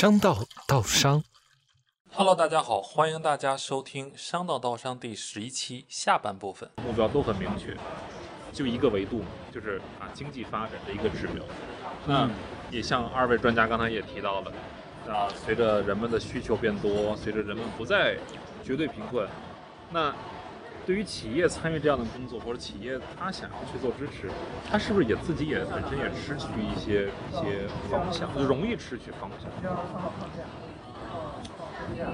[0.00, 0.34] 商道
[0.66, 1.22] 道商
[2.14, 6.70] ，Hello，大家好，欢迎大家收听《商道道商》第十一期下半部分。
[6.82, 7.76] 目标都很明确，
[8.50, 11.44] 就一个维度，就是啊经济发展的一个指标。
[12.06, 12.26] 那
[12.70, 14.50] 也像二位专家刚才也提到了，
[15.06, 18.16] 啊，随着人们的需求变多，随着人们不再
[18.64, 19.28] 绝对贫困，
[19.90, 20.14] 那
[20.86, 24.28] 对于企业参与这样的工作，或者企业他想要去做支持，
[24.68, 29.50] 他是不是也自己也本身也失去一些一些方向，就容易失去方向？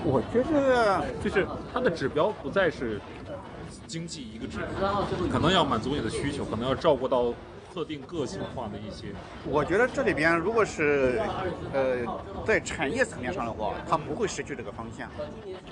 [0.04, 3.00] 我觉得就是它的指标不再是
[3.86, 7.32] 经济一个指标，可能要满足你的需求，可能要照顾到
[7.76, 9.08] 特定个性化的一些。
[9.44, 11.20] 我觉得这里边如果是
[11.74, 11.98] 呃
[12.46, 15.06] 在产业层面上的话，它不会失去这个方向，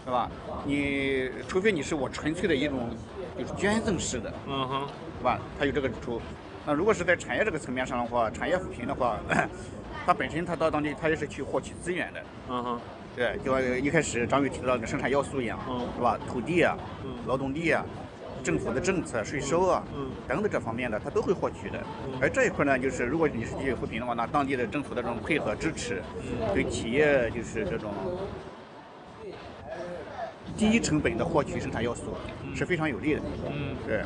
[0.04, 0.30] 是吧？
[0.66, 2.90] 你除非你是我纯粹的一种
[3.38, 5.40] 就是捐赠式的，嗯哼，是吧？
[5.58, 6.20] 它有这个支出。
[6.66, 9.18] 那如果是在产业这个层面上的话，产业扶贫的话，
[10.04, 12.80] 它本身它到当地它也是去获取资源的，嗯哼。
[13.16, 15.58] 对，就一开始张宇提到那个生产要素一样，
[15.96, 16.18] 是吧？
[16.28, 16.76] 土地啊，
[17.26, 17.82] 劳动力啊，
[18.44, 19.82] 政府的政策、税收啊，
[20.28, 21.82] 等等这方面的，他都会获取的。
[22.20, 26.02] 而这一块呢，就是如果你是地扶贫的话，那当地的政府的这种配合支持，
[26.52, 27.90] 对企业就是这种
[30.58, 32.14] 低成本的获取生产要素
[32.54, 33.22] 是非常有利的。
[33.50, 34.02] 嗯，对。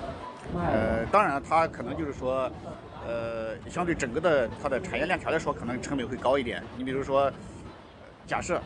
[0.55, 2.48] 呃，当然，它可能就是说，
[3.06, 6.62] 呃，相对整个的它的产业链条来说，可能成本会高一点。
[6.77, 7.31] 你比如说，
[8.25, 8.61] 假设。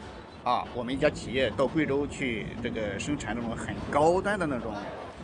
[0.44, 4.74] 啊，我们一家企业到贵州去这个生产那种很高端的那种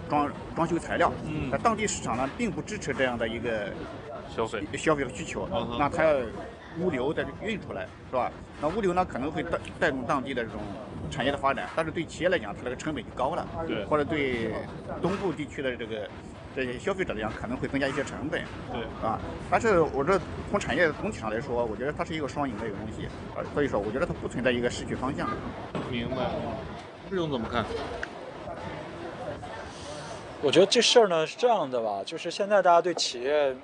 [0.09, 3.69] 装装修材料，嗯，那当地市场呢并不支持这样的一个
[4.29, 6.15] 消费消费的需求，那它要
[6.81, 8.31] 物流再运出来，是吧？
[8.61, 10.61] 那物流呢可能会带带动当地的这种
[11.11, 14.53] 产业的发展，但是对企业来讲，它这个成本就高了，对，或者对
[15.01, 16.09] 东部地区的这个。
[16.57, 20.19] 这些消费者来讲可能会增加一些成本，对啊，但是我这
[20.51, 23.07] 从产业总体上来说，我觉得它是一个双赢的一个东西，
[23.37, 25.29] 啊，所以说我觉得它不存在一个失去方向。
[25.89, 26.17] 明白，
[27.09, 27.65] 志勇怎么看？
[30.41, 33.55] 我觉得这事儿呢是这样的吧，就是现在大家对企业，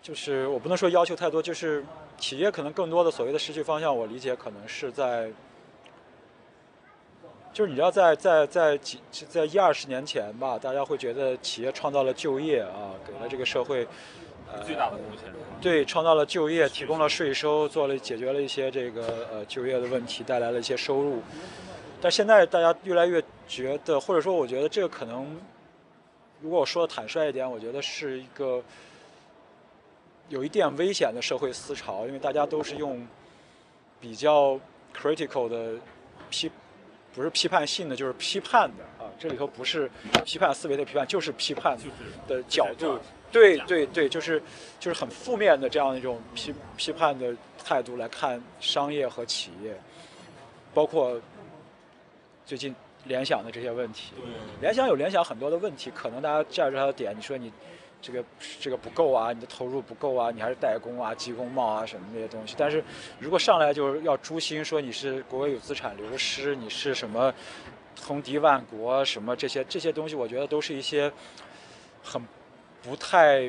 [0.00, 1.84] 就是我不能说要求太多，就是
[2.16, 5.30] 企业可能更多的所谓的失去方向，我理解可能是在。
[7.52, 13.86] 就是你知道，在在在几在一二十年前吧，大家会觉得企业创造了就业啊，给了这个社会
[14.52, 15.32] 呃最大的贡献。
[15.58, 21.22] 对，创造了就业，提供了税收，做了解决了一些这个呃就业的问题，带来了一些收入。
[21.98, 25.38] 但现在大家越来越觉得，或者说我觉得这个可能，
[26.40, 28.62] 如果我说的坦率一点，我觉得是一个
[30.28, 33.06] 有一点危险的社会思潮，因为大家都是用
[34.00, 34.58] 比较
[34.94, 35.74] critical 的
[36.30, 36.50] 批。
[37.14, 39.08] 不是批判性的，就是批判的啊！
[39.18, 39.90] 这里头不是
[40.22, 41.74] 批判思维的批判，就是批判
[42.28, 42.98] 的角度。
[43.32, 44.38] 对对对，就是
[44.78, 49.74] 就是很负面的这样一种批批判的态度来看商业和企业，
[50.74, 51.18] 包括
[52.44, 54.12] 最近联想的这些问题。
[54.60, 57.52] 联想有联想很多的问题，可能大家站着它的点，你说你。
[58.02, 58.22] 这个
[58.60, 62.54] 这个不够啊，你的投入不够啊，你还是代工啊、技工贸啊什么那些东西。
[62.56, 62.84] 但是
[63.18, 67.34] 如果上来就是要诛心，说你是国有资产流失，你是什么
[67.96, 71.10] 通敌万国什么这些这些东西，我觉得都是一些
[72.04, 72.22] 很
[72.82, 73.48] 不太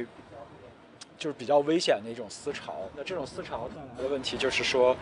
[1.19, 2.89] 就是比较危险的一种思潮。
[2.95, 4.95] 那这种思潮带来的问题就是说，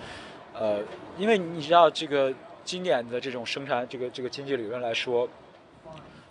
[0.53, 0.81] 呃，
[1.17, 2.33] 因为你知道这个
[2.66, 5.30] 经典的这种生产这个这个经济理论来说，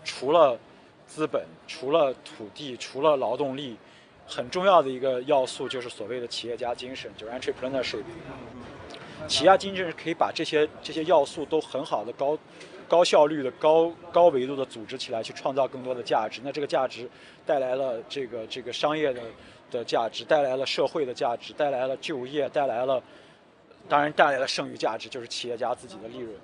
[0.04, 0.58] 除了
[1.06, 3.76] 资本除了土地，除了劳动力，
[4.26, 8.02] 很重要的一个要素就是所谓的企业家精神，就是 entrepreneurship。
[9.28, 12.36] 企业家精神是可以把这些这些要素都很好的高
[12.88, 16.40] 高效率的高高维度的组织起来，去创造更多的价值。
[16.44, 17.08] 那这个价值
[17.46, 19.22] 带来了这个这个商业的
[19.70, 23.02] 的价值，带来了社会的价值，带来了就业，带来了
[23.88, 26.34] 当然带来了剩余价值，就是企业家自己的利润。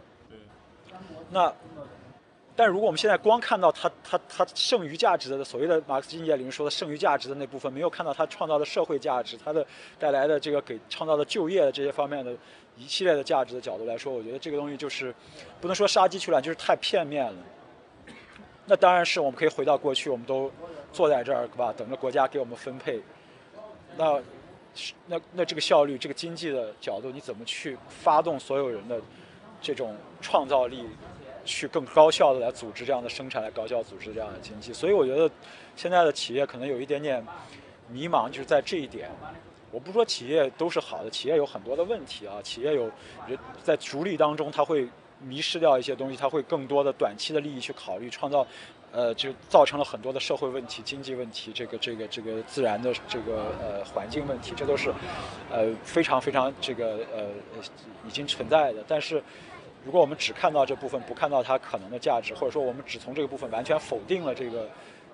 [1.30, 1.52] 那。
[2.56, 9.66] 但如果我们现在光看到它它它剩余价值的所谓的马克思经济理论说的剩余价值的那部分，没有看到它创造的社会价值，它的
[9.98, 12.34] 带来的这个给创造的就业的这些方面的
[12.76, 15.14] 一系列的价值的角度来说，我觉得这个东西就是
[15.58, 17.38] 不能说杀鸡取卵，就是太片面了。
[18.66, 20.52] 那当然是我们可以回到过去，我们都
[20.92, 21.72] 坐在这儿，对吧？
[21.74, 23.00] 等着国家给我们分配。
[23.96, 24.20] 那
[25.06, 29.00] 那那这个效率，这个经济的角度，你怎么去发动所有人的
[29.60, 30.84] 这种创造力？
[31.42, 34.74] 去更高效的来组织这样的生产，来高效组织这样的经济。
[34.74, 35.28] 所以我觉得，
[35.74, 37.26] 现在的企业可能有一点点
[37.88, 39.10] 迷茫，就是在这一点。
[39.72, 42.42] 我不说企业都是好的，企业有很多的问题啊。
[42.42, 42.90] 企业有
[43.62, 44.86] 在逐利当中，它会
[45.18, 48.46] 迷失掉一些东西，它会更多的短期的利益去考虑，创造
[48.92, 54.92] 呃，就造成了很多的社会问题、经济问题，这个这个这个自然的这个呃环境问题，这都是
[55.48, 57.28] 呃非常非常这个呃
[58.04, 58.82] 已经存在的。
[58.88, 59.22] 但是，
[59.84, 64.68] 如果我们只看到这部分，不看到它可能的价值，或者说我们只从这个部分完全否定了这个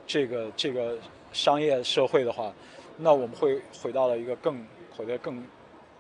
[0.07, 0.97] 这个这个
[1.33, 2.51] 商业社会的话，
[2.97, 5.47] 那我们会回到了一个更回到更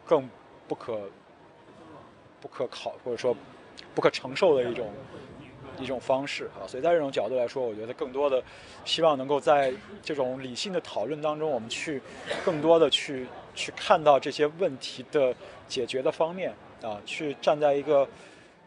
[0.06, 0.30] 更
[0.66, 1.10] 不可
[2.40, 3.36] 不可考或者说
[3.94, 4.90] 不可承受的一种。
[5.78, 8.42] 一种方式啊，所以在这种角度来说，我觉得更多的
[8.84, 12.00] 希望能够在这种理性的讨论当中，我们去
[12.44, 15.34] 更多的去去看到这些问题的
[15.68, 16.52] 解决的方面
[16.82, 18.06] 啊，去站在一个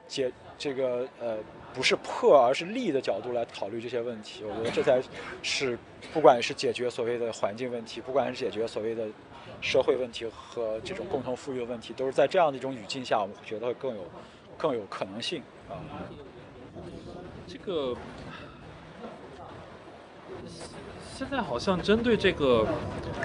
[0.07, 1.37] 解这个呃
[1.73, 4.43] 不是破而是利的角度来考虑这些问题。
[4.43, 5.01] 我觉得这才
[5.41, 5.77] 是
[6.13, 9.07] 不管是解决所谓的环境问题，不管是解决所谓的
[9.61, 14.03] 社会问题和这种共同富裕的问题，都是在这样的一种语境下，我们觉得更有
[14.57, 15.79] 更有可能性啊。
[17.47, 17.95] 这个
[21.15, 22.65] 现在好像针对这个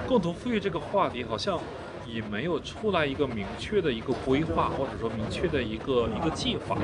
[0.09, 1.61] 共同富裕这个话题，好像
[2.07, 6.77] 也没有出来一个明确的一个规划，或者说明确的一个一个计划。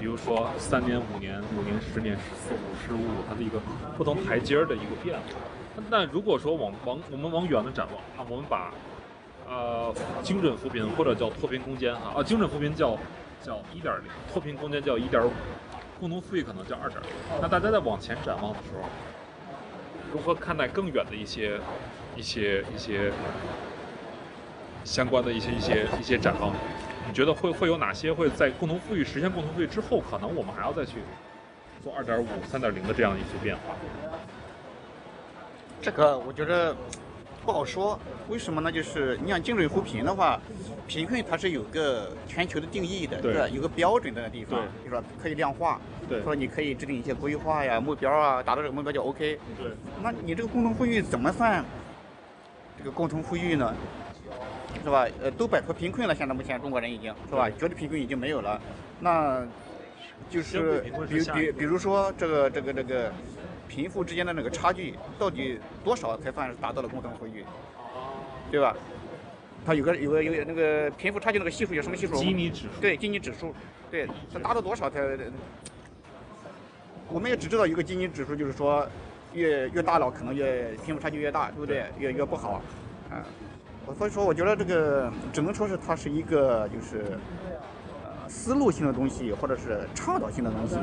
[0.00, 3.60] 比如说三年、五年、五年、十年、十四五、十五，它的一个
[3.96, 5.22] 不同台阶儿的一个变化。
[5.90, 8.72] 那如果说往往我们往远的展望啊，我们把
[9.48, 12.98] 呃精准扶贫或者叫脱贫攻坚哈啊，精准扶贫叫
[13.40, 15.30] 叫一点零，脱贫攻坚叫一点五。
[16.00, 17.08] 共同富裕可能叫二点零，
[17.40, 18.88] 那大家在往前展望的时候，
[20.12, 21.58] 如何看待更远的一些、
[22.16, 23.12] 一些、一些
[24.84, 26.52] 相关的一些、一些、一些展望？
[27.06, 30.98] 你觉得会会有哪些会在共同富裕实现共同富裕之后，可能我们还要再去
[31.82, 33.74] 做二点五、三点零的这样一些变化？
[35.82, 36.76] 这个我觉得。
[37.48, 37.98] 不好说，
[38.28, 38.70] 为什么呢？
[38.70, 40.38] 就是你想精准扶贫的话，
[40.86, 49.70] 贫困它是有个全球的定义的，对，有个标准在那地方，就说可以量化，对，说你可以制定一些规划呀、目标啊，达到这个目标就 OK，对。
[50.02, 51.64] 那你这个共同富裕怎么算
[52.76, 53.74] 这个共同富裕呢？
[54.84, 55.06] 是吧？
[55.22, 57.48] 呃，都摆脱贫困了，现在目前中国人已经是吧？
[57.48, 58.60] 绝对贫困已经没有了，
[59.00, 59.42] 那
[60.28, 63.10] 就是比比比如说这个这个这个。
[63.68, 67.44] 贫富之间的那个差距到底多少才算是达到了共同富裕？
[68.50, 68.74] 对吧？
[69.66, 72.14] 它有个有个有个那个贫富差距那个系数有什么系数？
[72.16, 72.80] 基尼指数。
[72.80, 73.54] 对，基尼指数。
[73.90, 75.00] 对，它达到多少才？
[77.10, 78.88] 我们也只知道一个基尼指数，就是说
[79.34, 81.84] 越越大了，可能越贫富差距越大，对不对？
[81.98, 82.62] 越越不好。
[83.10, 83.24] 啊，
[83.98, 87.18] 所以说我觉得这个只能说是它是一个就是
[88.04, 90.76] 呃思路性的东西，或者是倡导性的东西。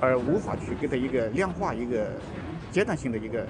[0.00, 2.06] 而无法去给他一个量化、一个
[2.70, 3.46] 阶段性的一个，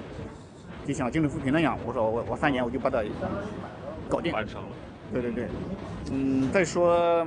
[0.85, 3.03] 就像精准扶贫那样，我说我我三年我就把它
[4.07, 4.67] 搞定完成了。
[5.13, 5.47] 对对对，
[6.11, 7.25] 嗯，再说，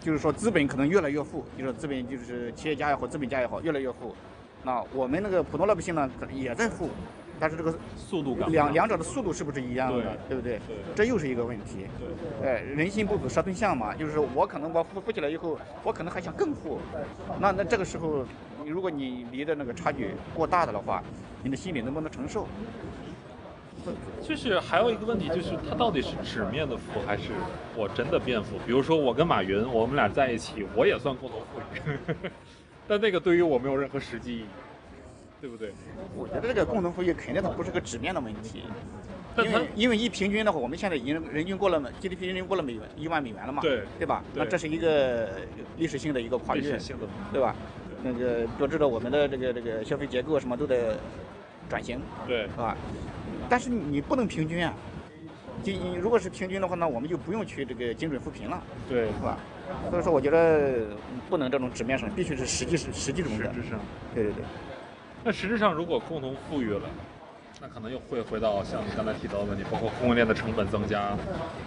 [0.00, 4.14] 就是说资本可能越来越富，就是资本就是企业家也好，资本家也好，越来越富。
[4.64, 6.88] 那我们那个普通老百姓呢，也在富。
[7.42, 10.16] 但是这个速度感，两两者的速度是不是一样的？
[10.28, 10.60] 对不对？
[10.94, 11.88] 这又是一个问题。
[12.40, 16.78] 对哎，人心不足蛇吞象嘛，就是我可能我富富起来以后，我可能还想更富。
[17.40, 18.24] 那那这个时候，
[18.64, 21.02] 如果你离的那个差距过大的的话，
[21.42, 22.46] 你的心里能不能承受？
[24.22, 27.32] 就是还有一个问题，就是他到底是纸面的富，还是
[27.74, 28.56] 我真的变富？
[28.64, 31.58] 比如说我跟马云，我们俩在一起，我也算共同富
[31.90, 31.98] 裕，
[32.86, 34.44] 但那个对于我没有任何实际意义。
[35.42, 35.72] 对不对？
[36.16, 38.62] 我觉得这个共同富裕肯定它不是个纸面的问题，
[39.38, 44.22] 因为因为一平均的话，我们现在已经人均过了 GDP 人均过了美元一万美元了嘛，对对吧？
[44.36, 45.30] 那这是一个
[45.76, 46.78] 历史性的一个跨越，
[47.32, 47.56] 对吧？
[48.04, 50.96] 那个标志着我们的这个这个消费结构什么都得
[51.68, 52.76] 转型，对，是吧？
[53.48, 54.72] 但是你不能平均啊，
[55.64, 59.38] 就你如果是平均的话，那我们就不用去这个精准扶贫了，对，是吧？
[59.90, 60.96] 所以说，我觉得
[61.28, 63.80] 不能这种纸面上，必须是实际是实际中的，实质上，
[64.14, 64.44] 对对对。
[65.24, 66.80] 那实质上，如果共同富裕了，
[67.60, 71.16] 那可能又会回到像你刚才提到的问题，包括供应链的成本增加，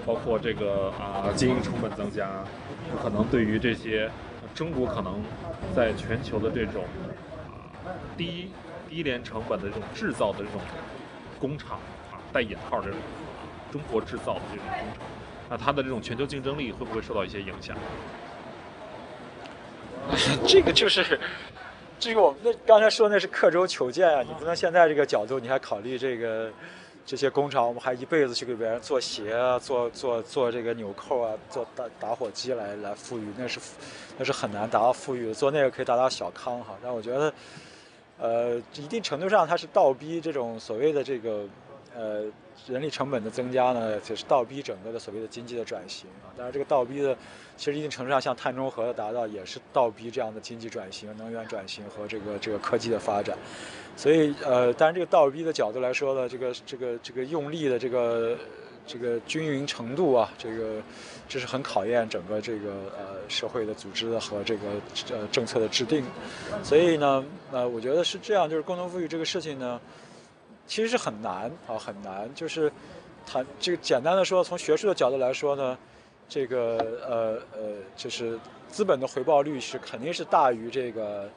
[0.06, 2.44] 包括这个啊经营成本增加，
[3.02, 4.12] 可能对于这些
[4.54, 5.24] 中国可能
[5.74, 6.84] 在全球的这种
[7.48, 8.52] 啊低
[8.90, 10.60] 低廉成本的这种制造的这种
[11.40, 11.80] 工厂
[12.12, 13.00] 啊带引号这种
[13.72, 15.08] 中国制造的这种工厂，
[15.50, 17.78] 那它的这种全球竞争力会不会受到一些影响？
[20.46, 21.18] 这个就是。
[22.00, 26.52] 这个我们那刚才说那是刻舟求剑啊，你不能现在这个角度你还考虑这个
[27.06, 33.60] 这些工厂，我们还一辈子去给别人做鞋啊，做做做这个纽扣啊，做打打火机来来富裕，那是
[34.18, 35.34] 那是很难达到富裕的。
[35.34, 37.34] 做那个可以达到小康哈，但我觉得，
[38.20, 41.46] 呃，一定程度上它是倒逼这种所谓的这个
[41.98, 42.25] 呃，
[42.68, 46.28] 人力成本的增加呢，就是倒逼整个的所谓的经济的转型啊。
[46.36, 47.16] 当然，这个倒逼的，
[47.56, 53.38] 其实一定程度上像碳中和的达到，也是倒逼这样的经济转型、能源转型和这个这个科技的发展。
[53.96, 58.38] 所以，呃，当然这个倒逼的角度来说呢，这个这个这个用力的这个
[58.86, 60.82] 这个均匀程度啊，这个
[61.30, 64.64] 这是很考验整个这个呃社会的组织的和这个
[65.12, 66.04] 呃政策的制定。
[66.62, 67.24] 所以呢，
[67.54, 69.80] 呃，我觉得是这样，就是共同富裕这个事情呢。
[70.68, 72.30] 其实是很难啊，很难。
[72.34, 72.72] 就是
[73.26, 75.78] 谈这个简单的说，从学术的角度来说呢，
[76.28, 81.30] 这个呃呃，就是资本的回报率是肯定是大于这个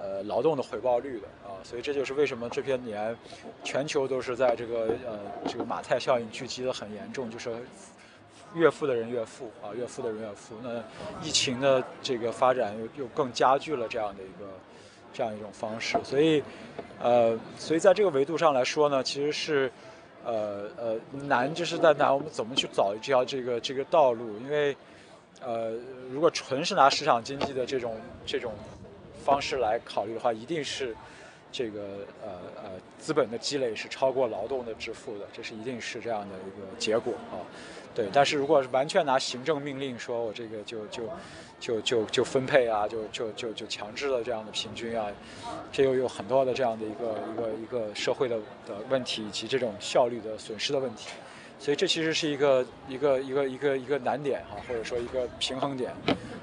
[0.00, 1.58] 呃劳动的回报率的啊。
[1.64, 3.16] 所以这就是为什么这些年
[3.64, 7.50] 全球都是在这个呃这个马太效应聚集的很严重，就是
[8.54, 10.54] 越富的人越富啊，越富的人越富。
[10.62, 10.82] 那
[11.26, 14.48] 疫情的这个发展又又更加剧了这样的一个。
[15.12, 16.42] 这样一种方式，所以，
[17.00, 19.72] 呃，所以在这个维度上来说呢，其实是，
[20.24, 24.76] 呃呃，难就是在难我们怎么去找这条这个这个道路，因为，
[25.40, 25.72] 呃，
[26.10, 28.52] 如果纯是拿市场经济的这种这种
[29.24, 30.94] 方式来考虑的话，一定是
[31.50, 31.80] 这个
[32.22, 37.42] 呃呃资本的积累是超过劳动的支付的，这是一定是这样的一个结果啊。
[37.98, 41.02] 对，但是如果是完全拿行政命令说，我这个就就。
[41.60, 45.08] 就就就分配啊，就就就就强制了这样的平均啊，
[45.72, 51.08] 这又有很多的这样的一个一个一个社会的的问题以及这种效率的损失的问题，
[51.58, 55.92] 所以这其实是一个一个一个一个一个难点哈，或者说一个平衡点，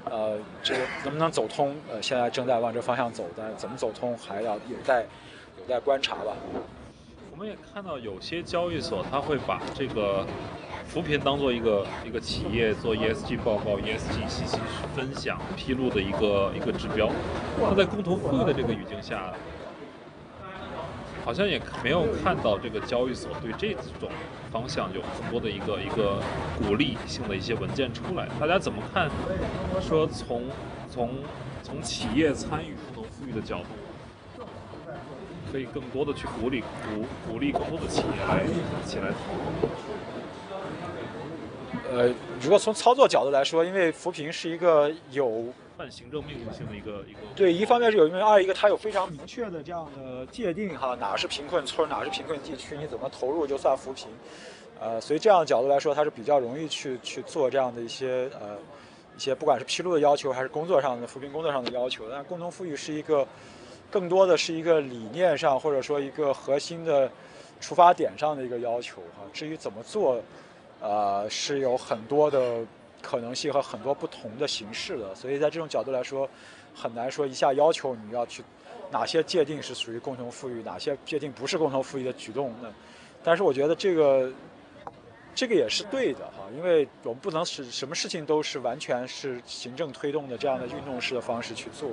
[0.04, 1.74] 呃，这个能不能走通？
[1.90, 5.06] 呃，现在正在往这方向走，但怎么走通还要有待
[5.58, 6.36] 有待观察吧。
[7.32, 10.26] 我们也看到有些交易所，它会把这个。
[10.88, 14.58] 扶贫当做一个一个企业做 ESG 报告、ESG 信息
[14.94, 17.10] 分享披露的一个一个指标，
[17.60, 19.32] 那在共同富裕的这个语境下，
[21.24, 24.08] 好像也没有看到这个交易所对这种
[24.50, 26.18] 方向有更多的一个一个
[26.56, 28.26] 鼓励性的一些文件出来。
[28.40, 29.10] 大家怎么看？
[29.82, 30.44] 说从
[30.90, 31.10] 从
[31.62, 34.44] 从企业参与共同富裕的角度，
[35.52, 39.68] 可以更多的去鼓励鼓鼓励更多的企业来一起来投。
[41.90, 45.44] 呃，如果从操作角度来说，因为扶贫是一个有
[45.76, 54.08] 半行政命令性的一个一个，对，一方面是有，因为二一个它有非常明确的这样的界定哈，哪是贫困村，哪是贫困地区，你怎么投入就算扶贫，
[54.80, 58.56] 呃，所以这样的角度来说，它是比较容易去去做这样的一些呃
[59.16, 62.04] 一些不管是披露的要求，还是工作上的扶贫工作上的要求。
[62.10, 63.26] 但共同富裕是一个
[63.90, 67.10] 更多的是一个理念上或者说一个核心的
[67.60, 70.20] 出发点上的一个要求哈，至于怎么做。
[70.80, 72.64] 呃，是有很多的
[73.02, 76.28] 可能性和很多不同的形式的，所以在这种角度来说，
[76.74, 78.42] 很难说一下要求你要去
[78.90, 82.52] 哪些界定是属于共同富裕，哪些界定不是共同富裕的举动。
[82.62, 82.68] 那，
[83.24, 84.32] 但是我觉得这个
[85.34, 91.90] 这个也是对的哈，因为我们不能是什么事情都是完全是行政推动的这样的运动式的方式去做，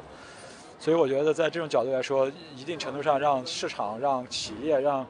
[0.79, 5.05] 所以我觉得在这种角度来说，一定程度上让市场、让企业、让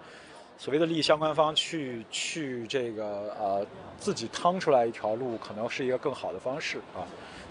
[0.64, 3.68] 所谓的利益相关方去去这个呃
[3.98, 7.04] 自己趟出来一条路，可能是一个更好的方式啊。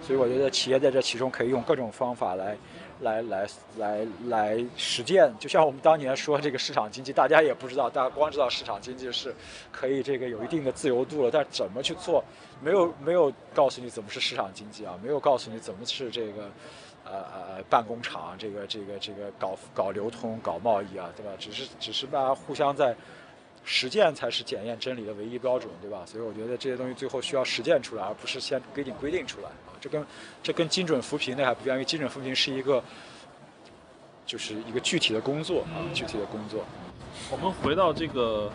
[0.02, 2.56] 所以我觉得企业在这其中可以用各种方法来
[3.00, 5.30] 来来来来实践。
[5.38, 9.34] 就像我们当年说这个市场经济，大家也不知道，大家光知道市场经济是
[9.70, 12.24] 可以这个有一定的自由度了，但怎么去做，
[12.62, 16.50] 没有没有告诉你怎么是市场经济啊，没有告诉你怎么是这个。
[17.04, 21.32] 呃呃办工厂，这个这个这个搞搞流通、搞贸易啊，对吧？
[21.38, 22.94] 只是只是大家互相在
[23.64, 26.02] 实践才是检验真理的唯一标准，对吧？
[26.06, 29.74] 所以我觉得这些东西最后需要实践出来，而不是先规定规定出来啊。
[29.80, 30.06] 这跟
[30.42, 32.82] 这跟精准扶贫那还不一样，因为精准扶贫是一个
[34.26, 36.64] 就是一个具体的工作啊，具体的工作。
[37.30, 38.50] 我们回到这个。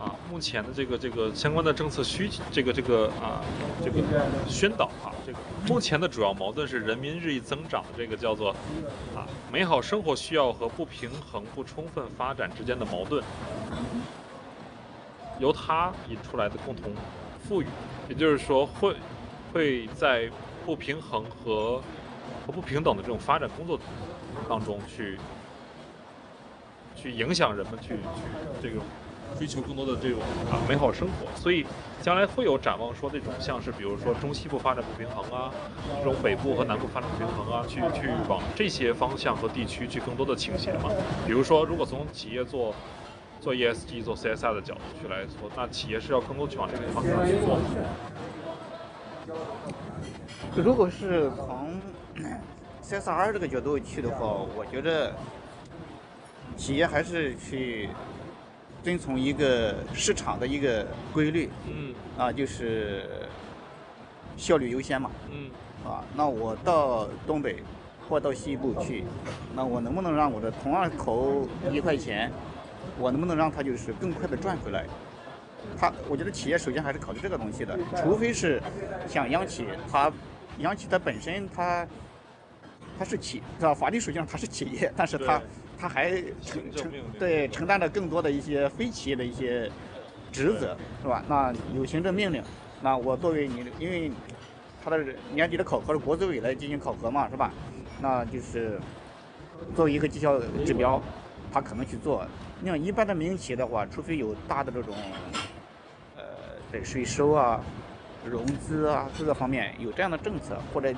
[0.00, 3.44] 啊，目前的这个这个相关的政策需这个这个啊，
[3.84, 4.02] 这个
[4.48, 5.38] 宣导啊，这个
[5.68, 8.50] 目前的主要矛盾是人民日益增长的，这个叫做
[9.14, 13.22] 啊美好生活需要和不平衡不充分发展之间的矛盾，
[15.38, 16.94] 由它引出来的共同
[17.46, 17.66] 富裕，
[18.08, 18.96] 也就是说会
[19.52, 20.30] 会在
[20.64, 21.82] 不平衡和
[22.46, 23.78] 和不平等的这种发展工作
[24.48, 25.18] 当中去
[26.96, 28.22] 去影响人们去去
[28.62, 28.80] 这个。
[29.38, 30.18] 追求更多的这种
[30.50, 31.64] 啊美好生活，所以
[32.02, 35.50] 将来会有展望说这种像是比如说中西部发展不平衡啊，
[35.98, 40.90] 这种北部和南部发展不平衡啊，去去往这些方向和地区去更多的倾斜嘛。
[41.26, 42.74] 比如说，如果从企业做
[43.40, 47.58] 做 ESG、做 CSR 的角度去来说，那企业是要更多去往这个方向去做。
[50.56, 51.80] 如果是从
[52.82, 55.14] CSR 这个角度去的话，我觉得
[56.56, 57.88] 企业还是去。
[58.82, 63.04] 遵从一个市场的一个规律嗯啊，就是
[64.36, 65.10] 效率优先嘛。
[65.30, 65.50] 嗯
[65.84, 67.62] 啊，那我到东北
[68.08, 69.04] 或到西部去，
[69.54, 72.30] 那我能不能让我的同样投一块钱，
[72.98, 74.84] 我能不能让它就是更快的赚回来？
[75.78, 78.60] 他，我觉得企业首先还是考虑这个东西的，除非是
[79.06, 80.12] 像央企，它
[80.58, 81.86] 央企它本身它
[82.98, 83.72] 它是企，是吧？
[83.74, 85.40] 法律属性上它是企业，但是它
[85.80, 86.10] 对它还
[86.42, 89.70] 承承对承担着更多的一些非企业的一些
[90.30, 91.24] 职责，是吧？
[91.26, 92.42] 那有行政命令，
[92.82, 94.12] 那我作为你，因为
[94.84, 97.50] 他的年底的考核是国资委来进行考核嘛，是吧？
[98.00, 98.78] 那就是
[99.74, 101.00] 作为一个绩效指标，
[101.52, 102.26] 他可能去做。
[102.60, 104.94] 你像一般的民营企业的话，除非有大的这种，
[106.16, 106.22] 呃，
[106.70, 107.60] 对税收啊、
[108.24, 110.94] 融资啊各个方面有这样的政策，或者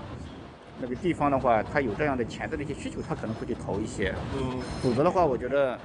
[0.80, 4.14] 那个地方的话，他有这样的潜在的一些需求，他可能会去投一些。
[4.34, 5.78] 嗯否则的话，我觉得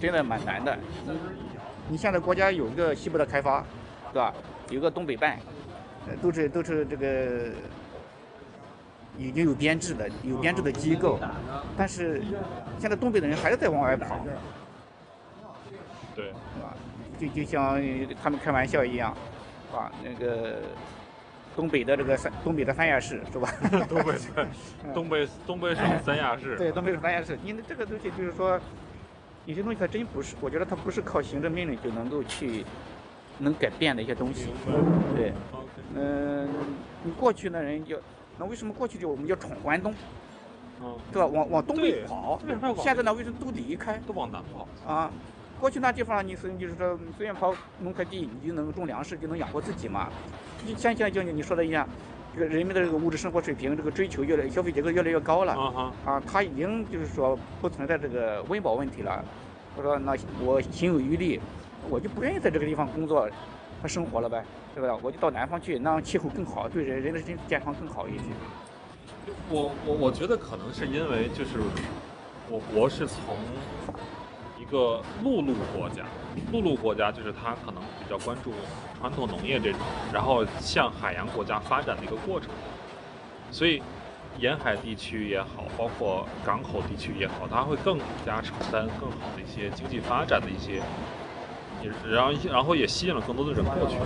[0.00, 0.76] 真的蛮难的。
[1.06, 1.12] 你
[1.90, 3.64] 你现在国家有一个西部的开发，
[4.12, 4.32] 是吧？
[4.70, 5.38] 有个东北办，
[6.06, 7.50] 呃，都是都是这个
[9.16, 11.18] 已经有编制的，有编制的机构，
[11.76, 12.22] 但是
[12.78, 14.20] 现在东北的人还是在往外跑，
[16.14, 16.76] 对是吧？
[17.18, 17.80] 就就像
[18.22, 19.14] 他们开玩笑一样，
[19.74, 20.60] 啊，那个
[21.58, 23.52] 东北的这个三东北的三亚市是吧？
[23.90, 24.14] 东北
[24.94, 26.56] 东北东北省三亚市。
[26.56, 28.60] 对，东北省三亚市，因为这个东西就是说，
[29.44, 32.64] 有些东西它真不是，我觉得它不是靠行政命令就能够去
[33.38, 34.50] 能改变的一些东西。
[35.16, 35.32] 对。
[35.96, 36.48] 嗯、
[37.02, 38.00] 你过去那人就，
[38.38, 39.92] 那为什么过去就我们叫闯关东，
[40.80, 40.96] 嗯。
[41.12, 41.26] 对吧？
[41.26, 42.40] 往往东北跑
[42.76, 44.00] 现在呢为什么都离开。
[44.06, 44.68] 都往南跑。
[44.86, 45.10] 啊？
[45.60, 50.08] 过去那地方你是就是说随便跑弄块地，你就能种粮食，就能养活自己嘛。
[50.64, 51.86] 你像现在就你你说的一样，
[52.32, 55.52] 这个人民的这个物质生活水平，这个追求越来消费结构越来越高了。
[55.54, 59.24] 啊哈啊，他已经就是说不存在这个温饱问题了。
[59.76, 61.40] 我说那我心有余力，
[61.88, 63.28] 我就不愿意在这个地方工作
[63.82, 64.96] 和生活了呗，对吧？
[65.02, 68.24] 我就到南方去，那样气候更好，对人人的身体健康更好一些。
[69.50, 71.58] 我我我觉得可能是因为就是
[72.48, 73.36] 我国是从
[74.60, 76.04] 一个陆路国家，
[76.52, 78.52] 陆路国家就是它可能比较关注
[78.98, 79.80] 传统农业这种，
[80.12, 82.50] 然后向海洋国家发展的一个过程，
[83.50, 83.82] 所以
[84.38, 90.82] 沿海地区也好，包括港口地区也好，它会更加承担更好的一些经济发展的一些，
[91.82, 93.96] 也然后然后也吸引了更多的人过去。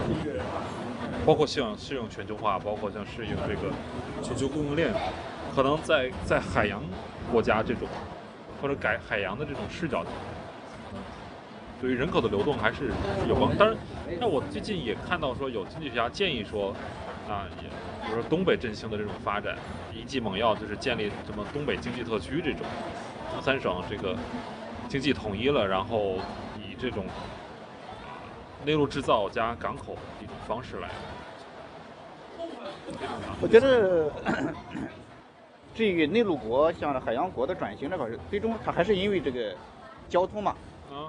[1.26, 3.72] 包括像适应全球化，包括像适应这个
[4.22, 4.92] 全球供应链，
[5.54, 6.82] 可能在在海洋
[7.30, 7.86] 国家这种
[8.60, 10.04] 或者改海洋的这种视角，
[11.82, 12.92] 对于人口的流动还是
[13.28, 13.54] 有关。
[13.58, 13.76] 当然，
[14.20, 16.70] 那我最近也看到说有经济学家建议说，
[17.28, 19.56] 啊，比如说东北振兴的这种发展，
[19.92, 22.60] 一剂猛药就是建立什么东北经济特区这种，
[23.32, 24.16] 东三省这个
[24.88, 26.18] 经济统一了，然后
[26.56, 27.04] 以这种
[28.64, 30.88] 内陆制造加港口的一种方式来。
[33.40, 34.08] 我觉得
[35.74, 39.52] 这个内陆国向海洋国的转型这块，最终它还是因为这个
[40.08, 40.54] 交通嘛，
[40.92, 41.09] 啊，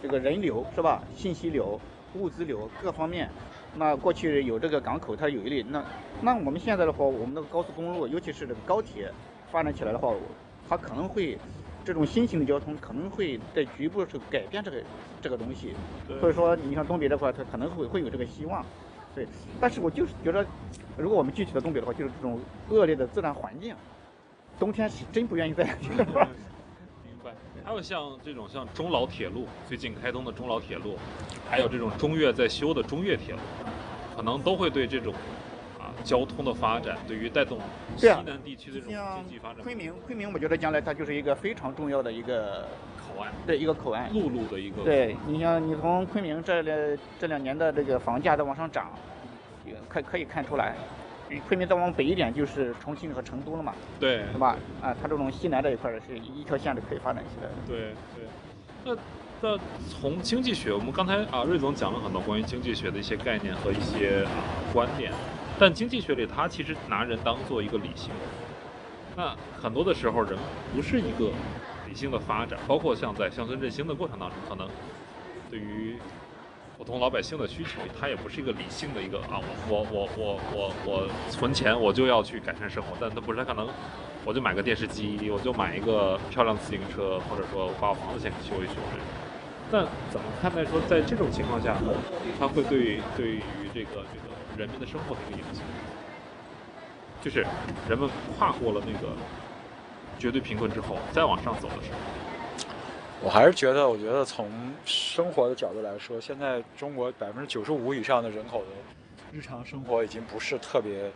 [0.00, 1.02] 这个人流是吧？
[1.16, 1.80] 信息流、
[2.14, 3.28] 物资流各方面。
[3.76, 5.66] 那过去有这个港口，它有一例。
[5.68, 5.84] 那
[6.20, 9.10] 那我们现在的话，我们那个高速公路，尤其是这个高铁
[9.50, 10.14] 发展起来的话，
[10.68, 11.36] 它可能会
[11.84, 14.82] 这种新型的交通可能会在局部是改变这个
[15.20, 15.74] 这个东西。
[16.20, 18.64] 所以说，你像东北这块，它可能会会有这个希望。
[19.12, 19.26] 对，
[19.60, 20.46] 但是我就是觉得，
[20.96, 23.74] 如果我们具体的东北的话，就是这种恶劣的自然环境，
[24.58, 26.28] 冬天是真不愿意在这地方。
[27.64, 30.98] 还有像这种像中老铁路最近开通的中老铁路，
[31.48, 33.40] 还有这种中越在修的中越铁路，
[34.14, 35.14] 可能都会对这种
[35.78, 37.58] 啊交通的发展，对于带动
[37.96, 44.12] 西南地区的这种经济发展，昆明，昆明我觉得将来它就是一个非常重要的一个口岸对一个口岸。
[44.12, 48.90] 陆路的一个对你像你从昆明这两这两年的这个房价在往上涨，
[49.64, 50.74] 也可可以看出来。
[51.34, 54.56] 嗯昆明再往北一点就是重庆和成都了嘛，对是吧？
[54.82, 57.54] 啊，它这种西南这一块儿是一条线的可以发展起来的。
[57.66, 58.26] 对对。
[58.84, 58.96] 那
[59.40, 59.58] 那
[59.90, 64.30] 从经济学，我们刚才啊瑞总讲了很多关于经济学的一些概念和一些啊
[64.72, 65.12] 观点，
[65.58, 70.38] 但经济学里它其实拿人当做一个理性的，那很多的时候人
[70.74, 71.30] 不是一个
[71.86, 74.68] 理性的发展，包括像在乡村振兴的过程当中，可能
[75.50, 75.98] 对于
[76.76, 83.68] 普通老百姓的需求，它也不是一个理性的一个啊，我我我我我我存钱我就要去改善生活，但它不是，它可能
[84.24, 89.06] 我就买个电视机，我就买一个漂亮自行车，或者说我把我房子先修一修这种。
[89.70, 91.76] 那怎么看待说在这种情况下，
[92.38, 95.62] 它会对对于这个这个人民的生活的一个影响？
[97.22, 97.46] 就是
[97.88, 99.14] 人们跨过了那个
[100.18, 101.98] 绝对贫困之后，再往上走的时候，
[103.24, 104.50] 我还是觉得，我觉得从
[104.84, 108.66] 生活的角度来说，现在中国百分之九十五以上的人口的
[109.32, 111.10] 日常生活已经不是特别，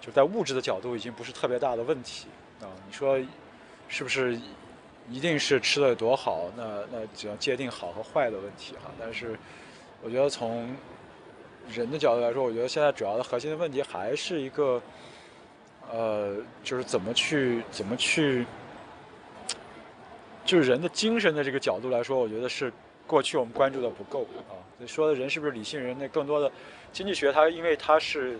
[0.00, 2.28] 就在物质的角度已经不是特别大的问题
[2.60, 2.70] 啊。
[2.86, 3.18] 你说
[3.88, 4.38] 是不是
[5.10, 6.44] 一定是吃的有多好？
[6.56, 6.62] 那
[6.92, 8.92] 那只要界定好和坏的问题哈。
[8.96, 9.36] 但是
[10.04, 10.72] 我觉得从
[11.68, 14.80] 人的角度来说，我觉得现在主要的核心的问题还是一个，
[15.90, 18.46] 呃，就是怎么去怎么去。
[20.46, 22.72] 就是人的精神的这个角度来说，我觉得是
[23.04, 24.54] 过去我们关注的不够啊。
[24.78, 25.96] 你说的人是不是理性人？
[25.98, 26.50] 那更多的
[26.92, 28.38] 经济学，它因为它是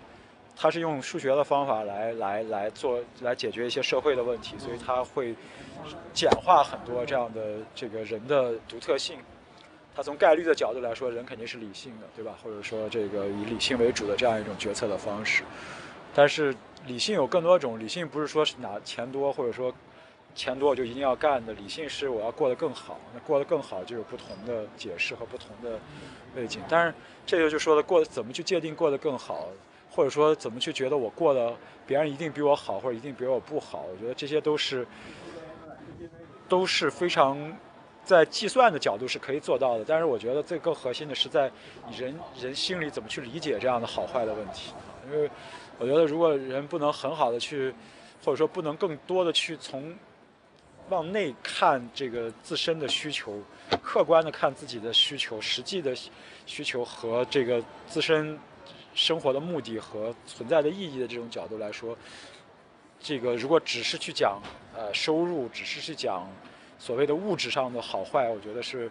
[0.55, 5.35] 它是用数学的方法来来来做来解决一些社会的问题，所以它会
[6.13, 9.19] 简化很多这样的这个人的独特性。
[9.95, 12.39] 它从概率的角度来说，人肯定是理性的，对吧？
[12.41, 15.43] 或者说这个以理性为主的这样一种决策的方式。
[16.15, 16.55] 但是
[16.87, 19.75] 理性有更多种，理性不是说是拿钱多，或者说。
[20.37, 23.01] 钱多我就一定要干的，理性是我要过得更好。
[23.15, 25.81] 那过得更好就有不同的解释和不同的
[26.35, 26.61] 背景。
[26.69, 26.95] 但是
[27.25, 29.49] 这个就说的过怎么去界定过得更好，
[29.91, 33.87] 或者说怎么去觉得我过得别人一定比我好，或者一定比我不好？
[33.91, 34.87] 我觉得这些都是
[36.47, 37.57] 都是非常
[38.05, 39.85] 在计算的角度是可以做到的。
[39.89, 41.51] 但是我觉得最更核心的是在
[41.91, 44.75] 人人心里怎么去理解这样的好坏的问题。
[45.11, 45.31] 因为
[45.79, 47.73] 我觉得如果人不能很好的去，
[48.25, 49.95] 或者说不能更多的去从
[50.89, 53.43] 往内看这个自身的需求，
[53.83, 55.93] 客观的看自己的需求，实际的
[56.47, 58.39] 需求和这个自身
[58.95, 61.97] 生活的目的和存在的意义的这种角度来说，
[63.01, 64.41] 这个如果只是去讲
[64.77, 66.29] 呃收入，只是去讲
[66.79, 68.89] 所谓的物质上的好坏，我觉得是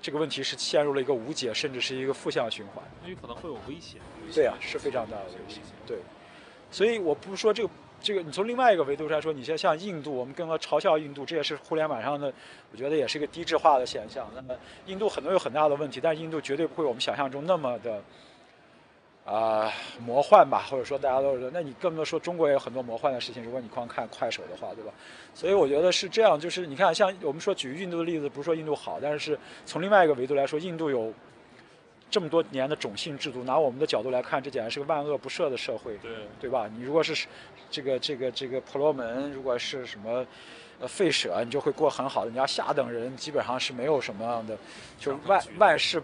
[0.00, 2.84] 这个问题是陷入了一个无解，甚至是一个负向循环。
[3.02, 4.00] 因为可能会有危险。
[4.32, 5.60] 对啊，是非常大的危险。
[5.86, 5.98] 对，
[6.70, 7.70] 所以我不说这个。
[8.02, 12.32] 这个你从另外一个维度上说，你像像印度，我们更多嘲笑印度，这也是互联网上的，
[12.72, 14.28] 我觉得也是一个低质化的现象。
[14.34, 14.54] 那么
[14.86, 18.02] 印度很多有很大的问题，但是印度绝对不会我们想象中那么的
[19.24, 19.72] 啊
[20.04, 20.66] 魔幻吧？
[20.68, 23.42] 或者说大家都是，那你更多说中国也有很多魔幻的事情。
[23.44, 24.92] 如果你光看快手的话，对吧？
[25.32, 31.12] 所以我觉得是这样，就是你看，像我们说举印度的例子，不是说印度好，但是从另外一个维度来说，印度有。
[32.12, 36.10] 这么多年的种姓制度，拿我们的角度来看，这简直是个万恶不赦的社会，对
[36.42, 36.68] 对吧？
[36.76, 37.26] 你如果是
[37.70, 40.24] 这个这个这个婆罗门，如果是什么
[40.78, 42.30] 呃吠舍，你就会过很好的。
[42.30, 44.54] 你要下等人，基本上是没有什么样的，
[44.98, 46.02] 就万万事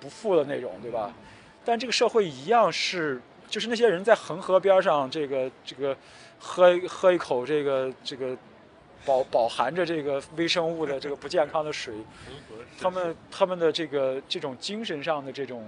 [0.00, 1.12] 不复的那种，对吧？
[1.62, 5.94] 但这个社会一样是，就是那些人在恒河边上，这个这个
[6.38, 8.34] 喝喝一口这个这个。
[9.06, 11.94] 饱饱含着这个微生物的这个不健康的水，
[12.78, 15.64] 他们他们的这个这种精神上的这种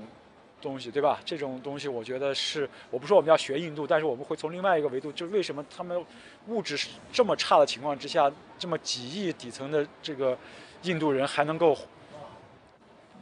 [0.60, 1.18] 东西，对吧？
[1.24, 6.04] 这种东西，我觉得是我不说我们要学印度，但是我们会从另外一个维度，就是为什么他们
[6.48, 6.78] 物质
[7.10, 10.36] 这么差的情况之下，这么几亿底层的这个
[10.82, 11.76] 印度人还能够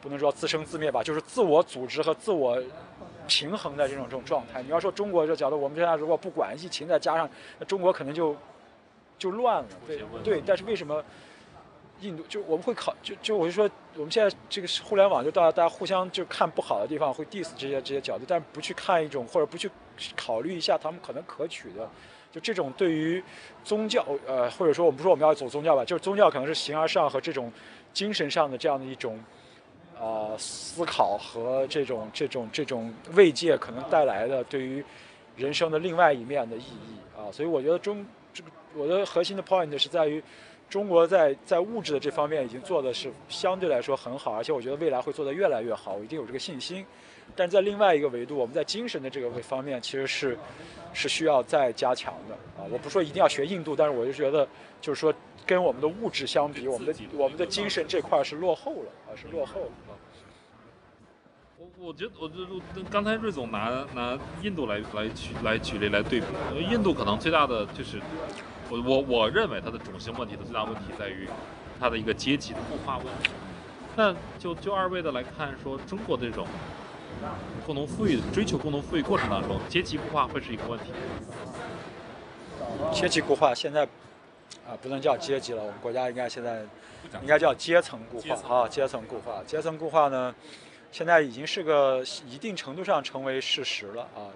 [0.00, 2.60] 不能说自生自灭吧，就是自我组织和自我
[3.28, 4.60] 平衡的这种这种状态。
[4.60, 8.36] 你要说中国这角度，我们现在如果不管疫情，再加上那中国可能就。
[9.20, 11.04] 就乱了，对对，但是为什么
[12.00, 19.70] 印度就我们会考就就我就说我们现在这个互联网就大家大家互相就看不好的地方会 diss 这些这些角度，但不去看一种或者不去
[20.16, 21.86] 考虑一下他们可能可取的，
[22.32, 23.22] 就这种对于
[23.62, 27.52] 宗教呃或者说我们不说我们要走宗教吧，就是宗教可能是形而上和这种
[27.92, 29.22] 精神上的这样的一种
[30.00, 34.82] 呃思考和这种这种这种慰藉可能带来的对于
[35.36, 38.02] 人生的另外一面的意义啊，所以我觉得中。
[38.74, 40.22] 我的核心的 point 是在于，
[40.68, 46.84] 中国在在物质的这方面已经做的是相对来说很好，而且我觉得未来会做得越来越好，我一定有这个信心。
[47.36, 50.36] 但在另外一个维度，我们在精神的这个方面其实是
[50.92, 52.66] 是需要再加强的啊！
[52.70, 54.46] 我不说一定要学印度，但是我就觉得，
[54.80, 55.14] 就是说
[55.46, 59.89] 跟我们的物质相比，我们的我们的精神这块是落后了啊，是落后了。
[61.82, 62.34] 我觉得，我觉
[62.74, 67.98] 得刚才瑞总拿拿印度来来举来举例来对比，因为印度可能最大的就是。
[68.72, 71.28] 我我我认为它的种姓问题的最大问题在于
[71.80, 73.30] 它的一个阶级的固化问题。
[73.96, 76.46] 那就就二位的来看，说中国这种
[77.66, 80.92] 共同富裕追求共同富裕过程当中，阶级固化会是一个问题。
[82.92, 83.82] 阶级固化现在
[84.64, 86.62] 啊不能叫阶级了，我们国家应该现在
[87.22, 89.42] 应该叫阶层固化啊，阶层固化。
[89.44, 90.32] 阶层固化呢，
[90.92, 94.28] 现在已经是个一定程度上成为事实了啊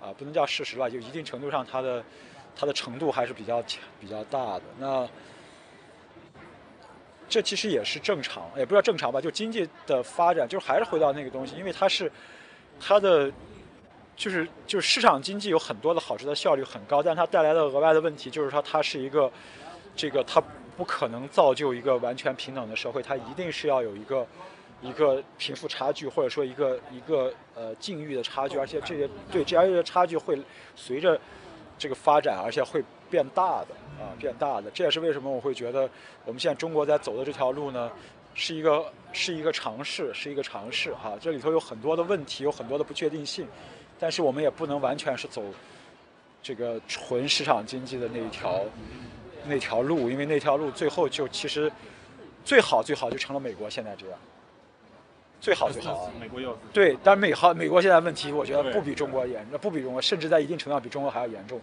[0.00, 2.04] 啊，不能叫事实吧，就一定程度上它的。
[2.58, 4.62] 它的程度还是比较强、比较大的。
[4.78, 5.06] 那
[7.28, 12.10] 这其实也是正常，也不叫正常吧，就经济的发展，就是还是回到那个东西，因为它是
[12.80, 13.30] 它的
[14.16, 19.30] 就是就是市场经济有很多的好处，它效率很高，但它带来的额外的问题就是说它是一个
[19.94, 20.42] 这个它
[20.78, 24.26] 不可能造就一个完全平等的社会，它一定是要有一个
[24.82, 30.38] 一个贫富差距，或者说一个一个呃境遇的差距，而且这些对这些差距会
[30.74, 31.18] 随着
[31.78, 34.70] 这个发展，而且会变大的啊，变大的。
[34.70, 35.88] 这也是为什么我会觉得
[36.24, 37.90] 我们现在中国在走的这条路呢，
[38.34, 41.16] 是一个是一个尝试，是一个尝试哈。
[41.20, 43.46] 这里头有很多的问题，有很多的不确定性，
[43.98, 45.42] 但是我们也不能完全是走
[46.42, 48.60] 这个纯市场经济的那一条
[49.46, 51.72] 那条路，因为那条路最后就其实
[52.44, 54.18] 最好最好就成了美国现在这样，
[55.46, 56.10] 最好最好啊。
[56.20, 61.60] 美国又对，但美好美国现在问题，我觉得不比中国严，不比中国，甚至在一定程度上比中国还要严重。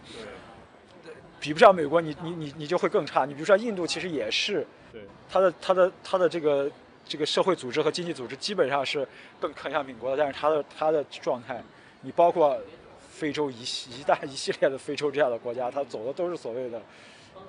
[1.38, 3.26] 比不上美国，你你你你就会更差。
[3.26, 6.70] 你比如说印度，其实也是对它的它的它的这个
[7.04, 9.06] 这个社会组织和经济组织基本上是
[9.38, 11.62] 更看向美国的，但是它的它的状态，
[12.00, 12.58] 你包括
[13.10, 16.80] 非洲一系一大一系列的非洲这样的国家，它走的都是所谓的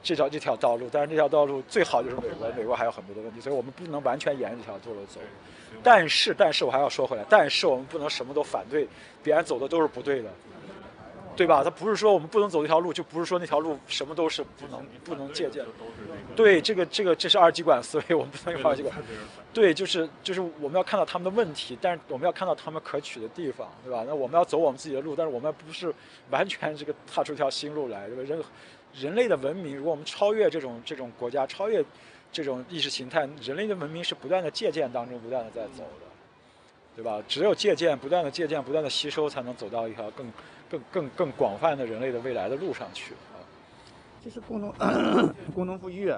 [0.03, 5.21] 这条这条道路，但是这条道路最好就是美国，美国还有很多的问题，所以我们不能完全沿着这条道路走。
[5.83, 8.87] 但是，但是我还要说回来，但是我们不能什么都反对，
[9.23, 10.29] 别人走的都是不对的，
[11.35, 11.63] 对吧？
[11.63, 15.63] 他不是说我们不能走这条路，就不是说那条路什么都是不能不能借鉴。
[16.35, 18.93] 对，这个这个这是二极管思维，我们不能用二极管。
[19.53, 24.03] 对对，就是就是我们要看到他们的问题，但是我们要看到他们可取的地方，对吧？
[24.05, 25.93] 那我们要走我们自己的路，但是我们不是
[26.29, 28.23] 完全这个踏出一条新路来，对吧？
[28.23, 28.43] 人
[28.93, 31.83] 人类的文明，如果我们超越这种这种国家，超越
[32.35, 36.05] 这种意识形态，人类的文明是不断的借鉴当中不断的在走的，
[36.93, 37.23] 对吧？
[37.29, 40.29] 只有借鉴，不断的借鉴，不断的吸收，才能走到一条更
[40.69, 43.39] 更更更广泛的人类的未来的路上去啊。
[44.21, 44.73] 其实共同
[45.55, 46.13] 共同富裕，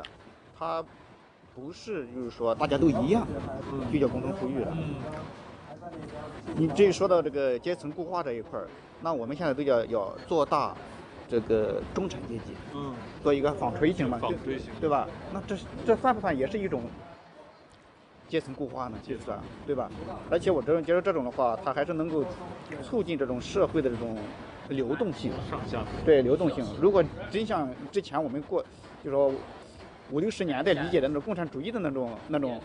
[0.58, 0.84] 它
[1.54, 3.28] 不是就是说大家都一样，
[3.94, 4.76] 就叫共同富裕了。
[6.56, 8.68] 你至于说到这个阶层固化这一块儿，
[9.04, 10.76] 那我们现在都要要做大
[11.30, 15.08] 这个中产阶级，嗯，做一个纺锤型嘛，对纺锤型对吧？
[15.34, 16.84] 那这这算不算也是一种
[18.28, 18.98] 阶层固化呢？
[19.04, 19.90] 其实啊，对吧？
[20.30, 22.24] 而且我这种觉得这种的话，它还是能够
[22.82, 24.18] 促进这种社会的这种
[24.70, 25.32] 流动性。
[25.50, 26.66] 上下对流动性。
[26.82, 28.64] 如果真像之前我们过，
[29.04, 29.32] 就说
[30.12, 32.62] 五六十年代理解的那种共产主义的那种那种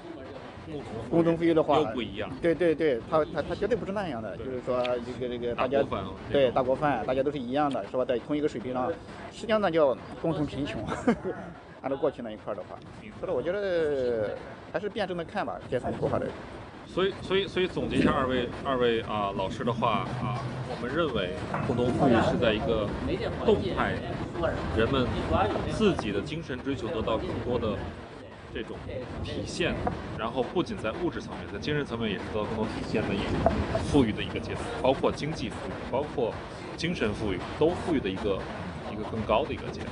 [1.11, 5.83] 共同富裕的话又，不一样，对对对，他他他绝对不是那样的，就是说这个这个大家
[6.31, 8.05] 对大锅饭，大家都是一样的，是吧？
[8.05, 8.90] 在同一个水平上，
[9.33, 10.83] 实际上那叫共同贫穷。
[11.83, 12.79] 按照过去那一块的话，
[13.18, 14.37] 所以我觉得
[14.72, 16.29] 还是辩证的看吧，阶层固化的。
[16.87, 20.38] 所以，所以，所以总结一下二位二位啊、老师的话啊，
[20.70, 21.31] 我们认为
[21.66, 22.87] 共同富裕是在一个
[23.44, 23.94] 动态，
[24.77, 25.07] 人们
[25.72, 27.77] 自己的精神追求得到更多的
[28.53, 28.77] 这种
[29.25, 29.75] 体现，
[30.19, 33.53] 然后不仅在物质层面，在精神层面也是得到更多体现的一种
[33.91, 36.33] 富裕的一个阶段，包括经济富裕，包括
[36.77, 38.38] 精神富裕，都富裕的一个
[38.93, 39.91] 一个更高的一个阶段。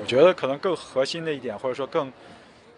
[0.00, 2.12] 我觉得可能更核心的一点，或者说更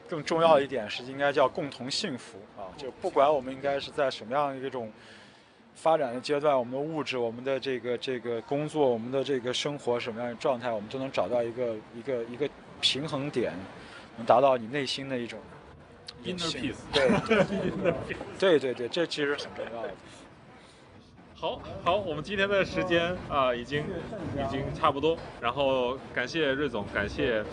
[0.08, 2.68] 更重要的一点是，应该叫共同幸福啊！
[2.76, 4.92] 就不管我们应该是在什么样的一种
[5.74, 12.48] 发展的阶段，我们的物质、我们的这个这个工作、我们的这个生活什么样的状态，我们都能找到一个一个一个
[12.80, 13.52] 平衡点，
[14.24, 15.38] 达到你内心的一种
[16.22, 16.86] 一种 Inner 幸 peace 福。
[18.38, 19.90] 对 对对对，这其实很重要的。
[21.38, 27.44] 好好，我们今天的时间啊、已经已经差不多，然后感谢瑞总，感谢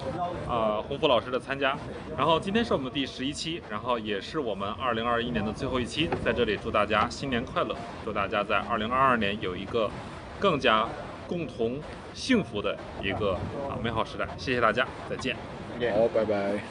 [0.47, 1.77] 啊、洪福老师的参加，
[2.17, 9.91] 然后今天是我们第十一期，然后也是我们二零二一年的最后一期，在这里祝大家新年快乐，祝大家在二零二二年有一个
[10.39, 10.87] 更加
[11.27, 11.77] 共同
[12.13, 13.33] 幸福的一个
[13.69, 15.35] 啊美好时代，谢谢大家，再见。
[15.79, 15.93] Yeah.
[15.97, 16.63] Oh, bye bye.